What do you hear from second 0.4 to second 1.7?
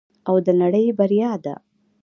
د نړۍ بریا ده.